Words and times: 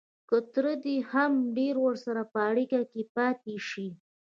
که 0.29 0.37
تر 0.53 0.65
دې 0.83 0.95
هم 1.11 1.31
ډېر 1.57 1.75
ورسره 1.85 2.21
په 2.33 2.39
اړیکه 2.49 2.79
کې 2.91 3.01
پاتې 3.15 3.55
شي 3.69 3.87